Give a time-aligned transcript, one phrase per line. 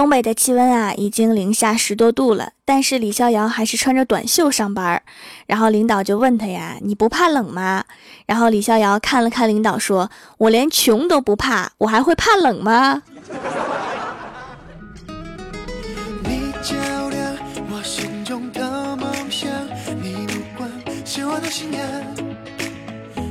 [0.00, 5.02] 东北的气温啊，已经零下十多度了，但是李逍遥还是穿着短袖上班。
[5.46, 7.84] 然后领导就问他呀：“你不怕冷吗？”
[8.24, 10.10] 然后李逍遥看了看领导，说
[10.40, 13.02] ：“我连穷都不怕，我还会怕冷吗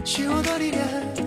[0.05, 1.18] 希望的力量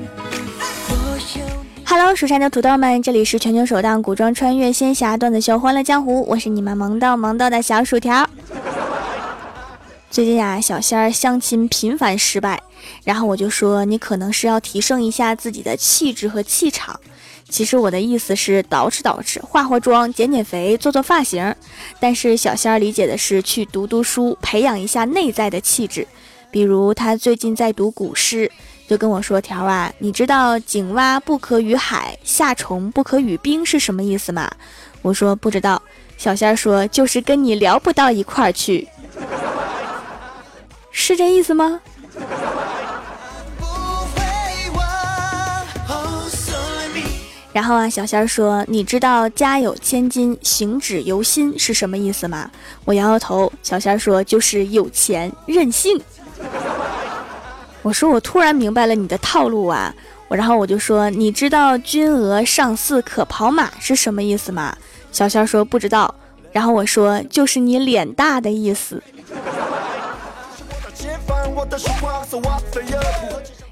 [1.92, 8.26] ？”Hello，蜀山的土豆们，这里是全球首档古装穿越仙侠段子秀《欢乐江湖》，我是你们萌到萌到的小薯条。
[10.10, 12.62] 最近呀，小仙儿相亲频繁失败，
[13.04, 16.98] 然后我就说你可能是要提升一下自己的气质和气场。
[17.50, 21.54] 其实我的意思是捯饬捯饬、化化妆、减减肥、做做发型。
[22.00, 26.08] 但是小仙儿理解的是去读读书，培养一下内在的气质。
[26.50, 28.50] 比如他最近在读古诗。
[28.88, 34.50] 就跟我说条啊，你知道“井蛙不可与海，夏虫不可与冰”是什么意思吗？
[35.00, 35.80] 我说不知道。
[36.18, 38.86] 小仙儿说就是跟你聊不到一块儿去，
[40.92, 41.80] 是这意思吗？
[47.52, 52.50] 然后啊，小仙儿说你知道“家有千金，行止由心”是什么意思吗？
[52.84, 53.52] 我摇摇头。
[53.62, 56.00] 小仙儿说就是有钱任性。
[57.82, 59.94] 我说我突然明白了你的套路啊！
[60.28, 64.74] 我然后我就说，你知道“君额上巳可跑马”是什么意思吗？
[65.10, 66.14] 小仙说不知道。
[66.52, 69.02] 然后我说就是你脸大的意思。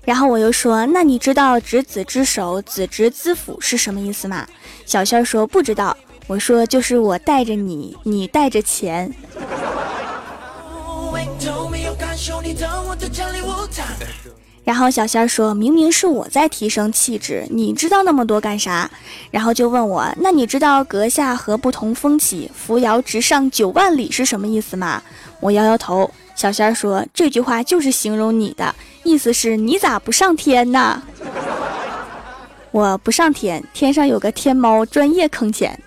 [0.05, 4.47] 然后我又说，那你知道“执子之手，子执子腹”是什么意思吗？
[4.84, 5.97] 小仙说不知道。
[6.27, 9.12] 我说就是我带着你，你带着钱。
[14.62, 18.88] 然后小仙儿说：“明明是我在提升气质，你知道那么多干啥？”
[19.32, 25.02] 然后就问我：“那你知道‘阁下何不同风起，扶摇直上九万里’是什么意思吗？”
[25.41, 26.10] 我摇摇头。
[26.36, 31.03] 小仙儿说：“这句话就是形容你的，意思是你咋不上天呢？”
[32.70, 35.78] 我不上天，天上有个天猫专业坑钱。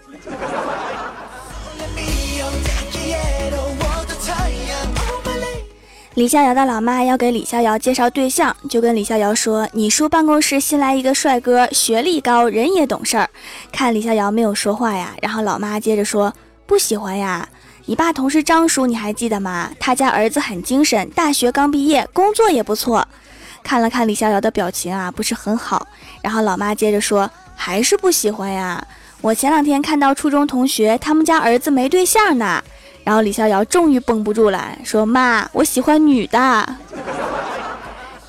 [6.15, 13.27] 李逍遥的老妈要给李逍遥介绍对象，就跟李逍遥说：“你叔办公室新来一个帅哥，学历高，人也懂事儿。”
[13.73, 16.31] 看李逍遥没有说话呀，然后老妈接着说
[16.67, 17.49] ：“不喜欢呀？
[17.85, 19.71] 你爸同事张叔你还记得吗？
[19.79, 23.07] 他家儿子很精神，大学刚毕业，工作也不错。”
[23.63, 25.87] 看了看李逍遥的表情啊，不是很好。
[26.21, 28.85] 然后老妈接着说：“还是不喜欢呀？
[29.21, 32.63] 我前两天看到初中同学，他们家儿子没对象呢。”
[33.03, 36.75] 然后李逍遥终于绷不住了，说：“妈，我喜欢女的。”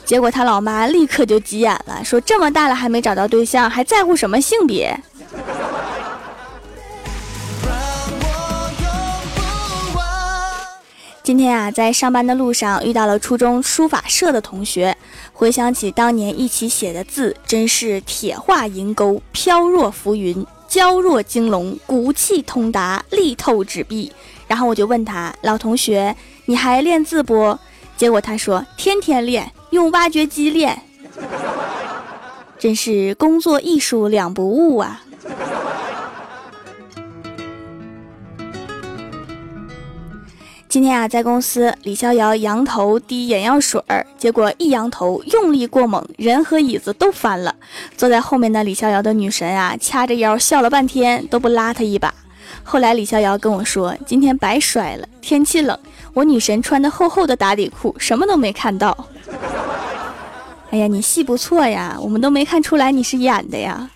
[0.04, 5.00] 结果他老妈立刻就急眼了，说：“这么大了还没找到对象，还在乎什么性别？”
[11.22, 14.94] 今天啊，在上班的路上遇到了初中书法社的同学，
[15.32, 24.12] 回想起当年一起写的字，真是铁画银钩，飘若浮云，娇若惊龙，骨气通达，力透纸壁。
[24.46, 26.14] 然后我就问他，老同学，
[26.46, 27.58] 你还练字不？
[27.96, 30.82] 结果他说天天练，用挖掘机练，
[32.58, 35.02] 真是工作艺术两不误啊。
[40.68, 47.54] 今天啊，在公司，李逍遥仰头滴眼药水儿，结果一仰头用力过猛，人和椅子都翻了。
[47.96, 52.12] 坐在后面的李逍遥的女神啊，掐着腰笑了半天，都不拉他一把。
[52.62, 55.78] 后来李逍遥跟我说：“今天白摔了，天气冷，
[56.12, 58.96] 我女神穿的厚厚的打底裤，什么都没看到。”
[60.70, 63.88] 哎呀，你戏不错呀，我们都没看出来你是演的呀。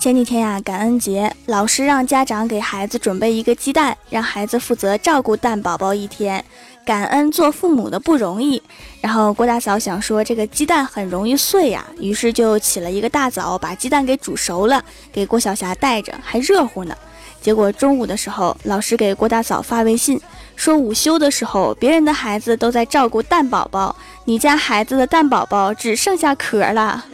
[0.00, 6.44] 前几天呀，感恩节，老师让家长给孩子准备一个鸡蛋，让孩子负责照顾蛋宝宝一天，
[6.84, 8.62] 感恩做父母的不容易。
[9.00, 14.82] 然后郭大嫂想说这个鸡蛋很容易碎呀，于是就起了一个大早，把鸡蛋给煮熟了，
[15.12, 16.96] 给郭晓霞带着，还热乎呢。
[17.40, 20.18] 结果中午的时候，老师给郭大嫂发微信
[20.56, 23.94] 说，午休的时候，别人的孩子都在照顾蛋宝宝，
[24.24, 27.04] 你家孩子的蛋宝宝只剩下壳了。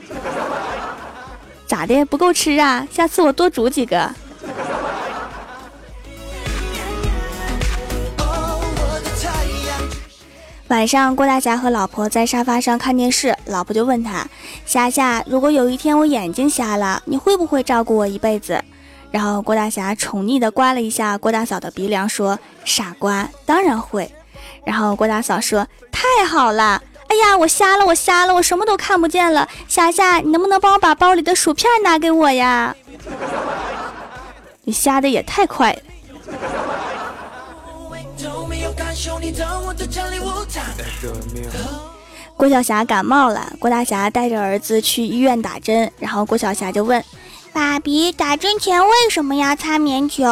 [1.67, 2.87] 咋的不够吃啊？
[2.93, 4.15] 下次我多煮几个。
[10.71, 14.25] 晚上，郭大侠和老婆在沙发上看电视，老婆就问他
[14.65, 18.63] ：“霞霞，如果有一天我眼睛瞎了，你会不会照顾我一辈子？”
[19.11, 24.09] 然后郭大侠宠溺的刮了一下郭大嫂的鼻梁，说：“傻瓜，当然会。”
[24.65, 29.49] 然后郭大嫂说：“太好了，哎呀，我瞎了，我瞎了，我什么都看不见了。
[29.67, 32.77] 霞霞，你能不能帮我把包里的薯片拿给我呀？
[34.63, 35.81] 你瞎的也太快了。
[42.37, 47.05] 郭晓霞感冒了，郭大侠带着儿子去医院打针，然后郭晓霞就问
[47.53, 50.25] ：“爸比，打针前为什么要擦棉球？”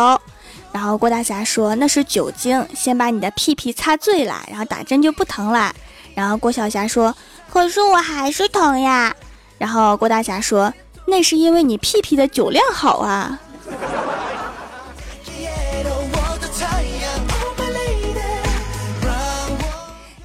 [0.72, 5.72] 然后郭大侠说：“那是酒精，先把你的屁屁擦醉了，然后打针就不疼了。”
[6.14, 7.14] 然后郭晓霞说
[7.48, 9.14] ：“可是我还是疼呀。”
[9.56, 10.72] 然后郭大侠说
[11.06, 13.38] ：“那是因为你屁屁的酒量好啊。”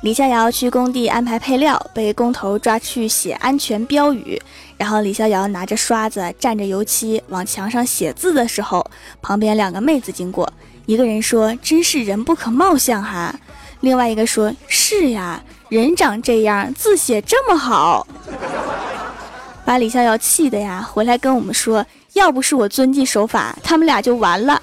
[0.04, 4.38] 李逍遥去工地安排配料，被工头抓去写安全标语。
[4.76, 8.86] 然后李逍遥拿着刷子蘸着油漆往墙上写字的时候，
[9.22, 10.52] 旁边两个妹子经过，
[10.88, 13.34] 一个人说：“真是人不可貌相哈。”
[13.80, 18.06] 另外一个说：“是呀，人长这样，字写这么好。”
[19.64, 24.62] 把李逍遥气的呀，回来跟我们说：“要不是我遵纪守法，他们俩就完了。”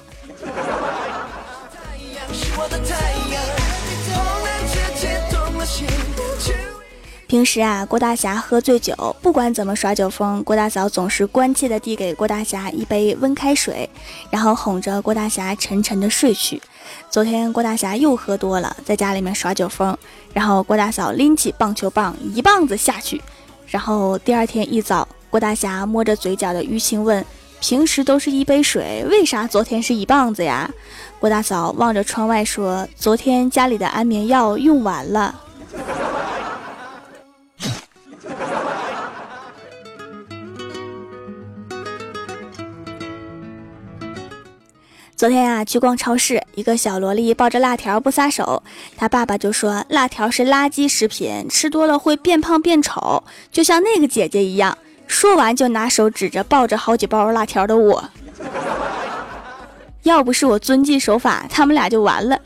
[7.31, 13.89] 平时啊，郭大侠喝醉酒，不管怎么耍酒疯，郭大嫂总是关切地递给郭大侠一杯温开水，
[14.29, 16.61] 然后哄着郭大侠沉沉的睡去。
[17.09, 19.97] 昨天郭大侠又喝多了，在家里面耍酒疯，
[20.33, 23.21] 然后郭大嫂拎起棒球棒一棒子下去。
[23.67, 27.25] 然后第二天一早，郭大侠摸着嘴角的淤青问
[27.61, 30.69] ：“平时都是一杯水，为啥昨天是一棒子呀？”
[31.17, 35.43] 郭大嫂望着窗外说：“昨天家里的安眠药用完了。”
[45.21, 48.63] 昨天啊，去逛超市，一个小萝莉抱着辣条不撒手，
[48.97, 54.75] 她爸爸就说辣条是垃圾食品，吃多了会变胖变丑，就像那个姐姐一样。
[55.05, 58.03] 说完就拿手指着抱着好几包辣条的我，
[60.01, 62.39] 要不是我遵纪守法，他们俩就完了。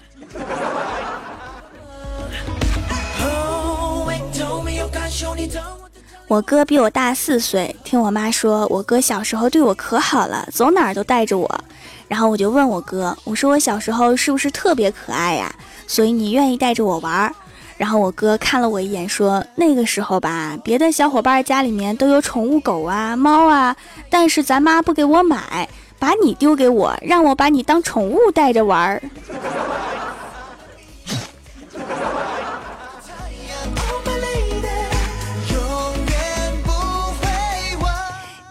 [6.27, 11.63] 我哥比我大四岁，听我妈说，我哥小时候对我可好了，走哪儿都带着我。
[12.07, 15.53] 然后我就问我哥，我说我小时候是不是特别可爱呀？
[15.87, 17.31] 所以你愿意带着我玩儿？
[17.77, 23.75] 然后我哥看了我一眼，说那个时候吧，别的小伙伴家里面都有宠物狗啊、猫啊，
[24.09, 25.67] 但是咱妈不给我买，
[25.99, 29.01] 把你丢给我，让我把你当宠物带着玩儿。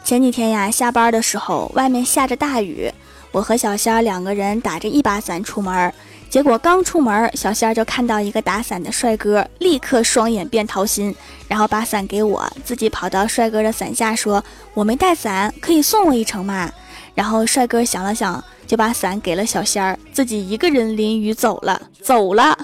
[0.05, 2.93] 前几天呀，下班的时候，外面下着大雨。
[3.35, 5.93] 我和小仙儿两个人打着一把伞出门，
[6.31, 11.13] 结果刚出门，小仙儿就看到一个打伞的帅哥，立刻双眼变桃心，
[11.49, 14.43] 然后把伞给我，自己跑到帅哥的伞下说
[14.73, 16.71] ：“我没带伞，可以送我一程吗？”
[17.13, 22.57] 然后帅哥想了想，就把伞给了小仙儿，自己一个人淋雨走了，走了。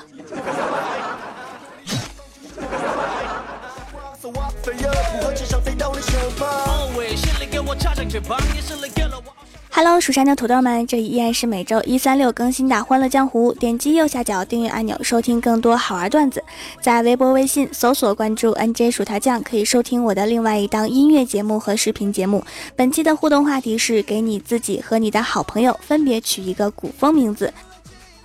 [9.82, 13.50] Hello，蜀山的土豆们，这里依然是每周一、三、六更新的《欢乐江湖》。
[13.58, 16.44] 点击右下角订阅按钮，收听更多好玩段子。
[16.82, 22.44] 在微博、微信搜索关注 “nj 薯条酱”，可以收听我的另外一档音乐节目和视频节目。
[22.76, 27.50] 本期的互动话题是：给你自己和你的好朋友分别取一个古风名字。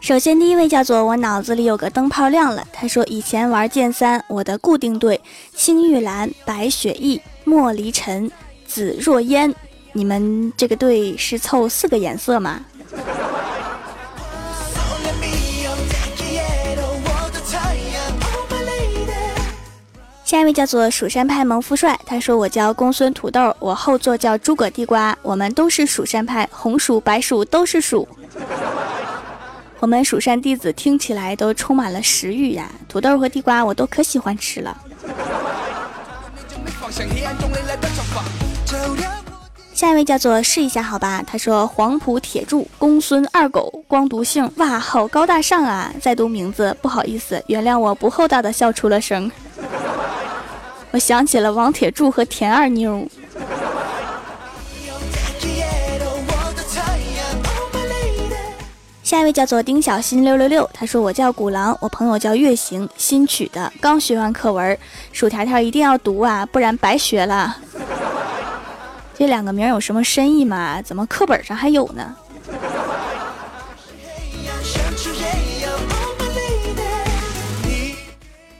[0.01, 2.67] 首先，第一位叫做我脑子里有个灯泡亮了。
[2.73, 5.21] 他说：“以前玩剑三，我的固定队
[5.53, 8.29] 青玉兰、白雪翼、莫离尘、
[8.67, 9.55] 紫若烟。”
[9.97, 12.59] 你们这个队是凑四个颜色吗？
[20.25, 28.05] 下一位叫做蜀山派萌富帅，他说我叫公孙土豆，我后座叫诸葛地瓜，我们都是蜀山派，红薯白薯都是薯。
[29.79, 34.77] 我们蜀山弟子听起来都充满了食欲呀，土豆和地瓜我都可喜欢吃了。
[39.75, 45.93] 下一位叫做试一下好吧，他说黄埔铁柱公孙二狗光读姓，哇，好高大上啊！
[45.99, 49.29] 再读名字，不好意思，原谅我不厚道的笑出了声。
[50.91, 53.05] 我想起了王铁柱和田二妞。
[59.03, 64.77] 下一位叫做丁小新六六六，他说我叫古狼，我朋友叫月行，新取的，刚学完课文，
[65.11, 67.57] 薯条条一定要读啊，不然白学了。
[69.17, 70.81] 这两个名有什么深意吗？
[70.81, 72.15] 怎么课本上还有呢？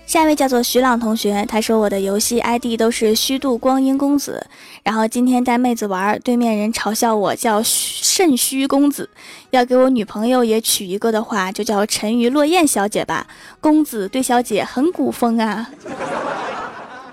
[0.05, 4.47] 下一位叫做徐朗同学，他说我的游戏 ID 都是虚度光阴公子，
[4.81, 9.09] 然后今天带妹子玩，对面人嘲笑我叫肾虚公子，
[9.49, 13.27] 要给我女朋友也取一个的话，就叫沉鱼落雁小姐吧。
[13.59, 15.69] 公子对小姐很古风啊，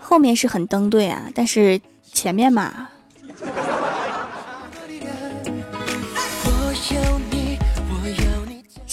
[0.00, 1.80] 后面是很登对啊，但是
[2.12, 2.90] 前面嘛。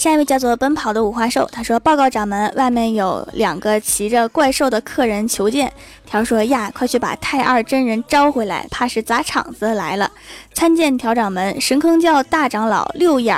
[0.00, 5.70] 下一位叫做奔跑的五花兽，他说：“报告掌门，外面有两个骑着怪兽的客人求见。”
[6.08, 10.10] 条说：“呀，快去把太二真人招回来，怕是砸场子来了。”
[10.54, 13.36] 参见条掌门，神坑教大长老六眼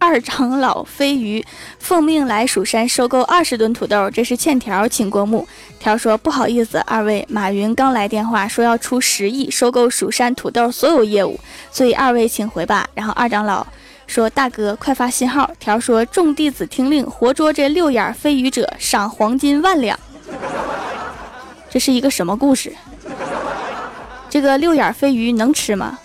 [0.00, 1.46] 二长老飞鱼
[1.78, 5.46] 奉命来蜀山收购二十吨土豆，这是欠条，请过目。
[5.78, 11.38] 条说：“不好意思，二位，马云刚来电话说要出十亿收购蜀山土豆所有业务，
[11.70, 13.64] 所以二位请回吧。”然后二长老。
[14.10, 15.48] 说大哥，快发信号！
[15.60, 19.96] 条说众弟子听令，活捉这六眼飞鱼者，赏黄金万两。
[21.70, 22.74] 这是一个什么故事？
[24.28, 25.96] 这个六眼飞鱼能吃吗？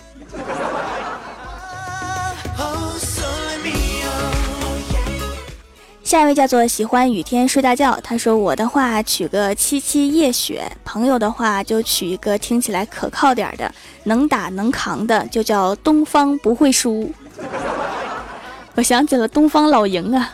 [6.04, 17.12] 下一位叫做喜欢雨天睡大觉，他说我的话取个七七夜雪，朋友的话就取一个听起来可靠点的，能打能扛的，就叫东方不会输。
[18.74, 20.32] 我想起了东方老营啊。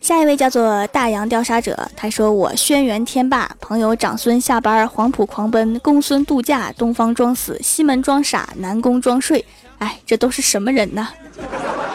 [0.00, 9.44] 下一位叫做大洋调查者，他说我轩辕天霸，朋友长孙下班，黄埔狂奔，公孙度假，东方装死，西门装傻，南宫装睡。
[9.78, 11.08] 哎，这都是什么人呢？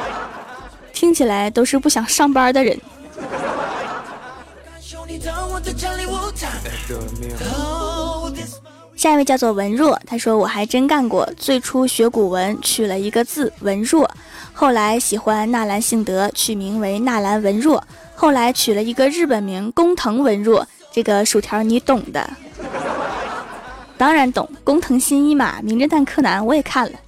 [0.92, 2.80] 听起来都是不想上班的人。
[9.00, 11.26] 下一位叫做文若，他说我还真干过。
[11.38, 14.12] 最初学古文，取了一个字文若，
[14.52, 17.82] 后来喜欢纳兰性德，取名为纳兰文若，
[18.14, 20.68] 后来取了一个日本名工藤文若。
[20.92, 22.30] 这个薯条你懂的，
[23.98, 24.50] 当然懂。
[24.66, 27.00] 工藤新一嘛，名侦探柯南我也看了。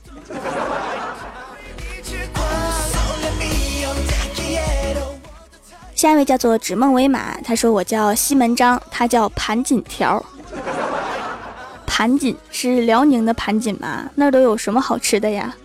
[5.93, 10.25] 下一位叫做指梦为马，他说我叫西门章，他叫盘锦条。
[12.01, 14.09] 盘锦是辽宁的盘锦吗？
[14.15, 15.55] 那儿都有什么好吃的呀？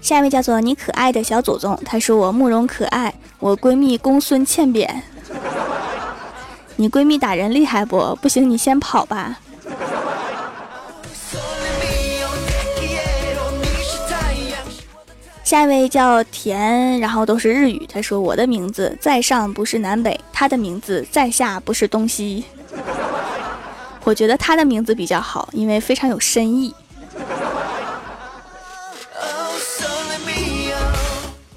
[0.00, 5.02] 下一位叫做你可爱的小祖宗，他说我慕容可爱，我闺蜜公孙倩扁。
[6.76, 8.16] 你闺蜜打人厉害不？
[8.22, 9.40] 不行，你先跑吧。
[15.50, 17.84] 下一位叫田，然后都是日语。
[17.92, 22.44] 他说：“我的名字在上不是南北，他的名字在下不是东西。”
[24.04, 26.72] 我觉得他的名字比较好，因为非常有深意。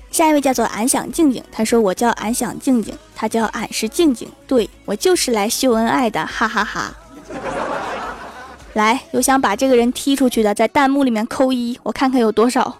[0.09, 6.91] 下一位叫做俺想静静，他说：“我叫俺想静静，他叫俺是静静，对我就是来秀恩爱的，哈哈哈。”
[8.73, 12.79] 来，有想把这个人踢出去的，在弹幕里面扣一，我看看有多少。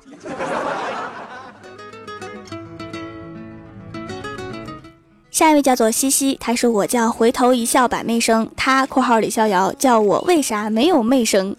[5.33, 11.55] 下一位叫做西西，他说我叫回头一笑百媚生，他（括号李逍遥）叫我为啥没有媚生？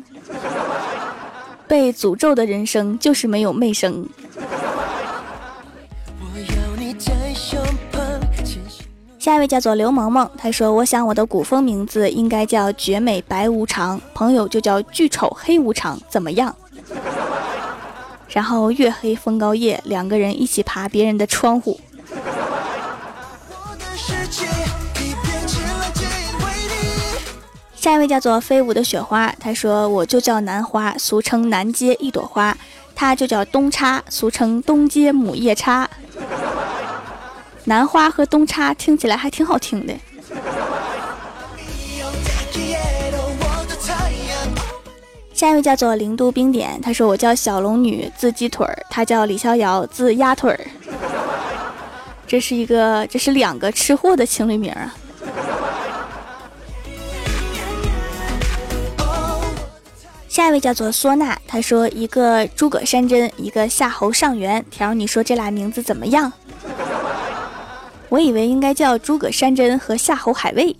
[1.66, 4.08] 被诅咒的人生就是没有媚生。
[9.18, 16.54] 下一位叫做刘萌萌，他说我想我的古风名字应该叫绝美白无常，朋友就叫巨丑黑无常，怎么样？
[18.28, 21.80] 然后月黑风高夜，两个人一起爬别人的窗户。
[27.84, 32.56] 下一位叫做飞舞的雪花，他说我就叫南花，俗称南街一朵花，
[32.94, 35.86] 他就叫东叉，俗称东街母夜叉。
[37.64, 39.92] 南花和东叉听起来还挺好听的。
[45.34, 50.58] 下一位叫做零度冰点，他说我叫小龙女，字鸡腿儿，他叫李逍遥，字鸭腿儿。
[52.26, 54.94] 这是一个，这是两个吃货的情侣名啊。
[60.34, 64.64] 下一位叫做唢呐，他说一个诸葛山珍，一个夏侯尚元。
[64.68, 66.32] 条，你说这俩名字怎么样？
[68.10, 70.76] 我以为应该叫诸葛山珍和夏侯海卫。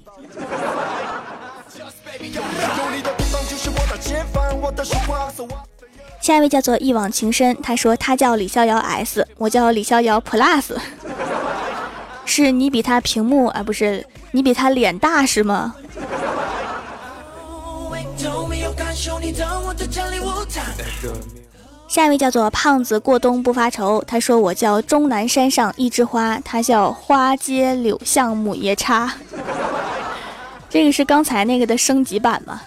[6.21, 10.75] 下一位叫做一往情深，他说他叫李逍遥 S，我叫李逍遥 Plus。
[12.27, 15.77] 是你比他屏幕啊，不是你比他脸大是吗？
[21.89, 29.15] 下一位叫做胖子过冬不发愁，他说我叫终南山上一枝花，他叫花街柳巷母夜叉。
[30.69, 32.61] 这个是刚才那个的升级版吗？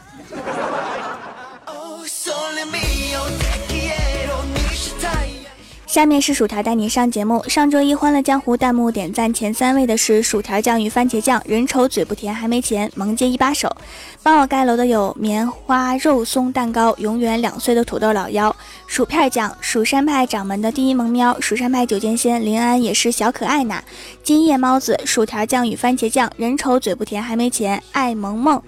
[5.98, 7.44] 下面是薯条带你上节目。
[7.50, 13.76] 上周一欢乐江湖弹幕点赞前三位的是薯条酱与番茄酱，人丑嘴不甜还没钱，萌姐一把手。
[14.22, 23.82] 帮我盖楼的有棉花肉松蛋糕，永远两岁的土豆老妖，薯片酱，蜀山派掌门的第一萌喵，蜀山派九剑仙林安也是小可爱呢。
[24.22, 28.62] 今夜猫子，薯条酱与番茄酱，人丑嘴不甜还没钱，爱萌萌。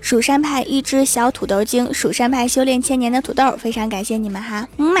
[0.00, 5.00] 蜀山派一只小土豆精，蜀山派修炼千年的土豆，非常感谢你们哈，嗯嘛。